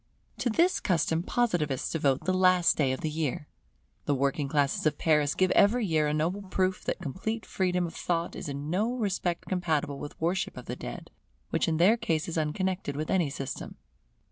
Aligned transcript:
To 0.39 0.49
this 0.49 0.79
custom 0.79 1.21
Positivists 1.21 1.91
devote 1.91 2.23
the 2.25 2.33
last 2.33 2.75
day 2.75 2.91
of 2.91 3.01
the 3.01 3.09
year. 3.11 3.47
The 4.05 4.15
working 4.15 4.47
classes 4.47 4.87
of 4.87 4.97
Paris 4.97 5.35
give 5.35 5.51
every 5.51 5.85
year 5.85 6.07
a 6.07 6.13
noble 6.15 6.41
proof 6.41 6.83
that 6.85 6.97
complete 7.03 7.45
freedom 7.45 7.85
of 7.85 7.93
thought 7.93 8.35
is 8.35 8.49
in 8.49 8.71
no 8.71 8.95
respect 8.95 9.45
compatible 9.47 9.99
with 9.99 10.19
worship 10.19 10.57
of 10.57 10.65
the 10.65 10.75
dead, 10.75 11.11
which 11.51 11.67
in 11.67 11.77
their 11.77 11.97
case 11.97 12.27
is 12.27 12.35
unconnected 12.35 12.95
with 12.95 13.11
any 13.11 13.29
system. 13.29 13.75